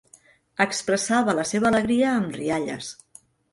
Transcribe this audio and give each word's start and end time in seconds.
Expressava 0.65 1.35
la 1.41 1.45
seva 1.51 1.71
alegria 1.73 2.09
amb 2.15 2.41
rialles. 2.41 2.91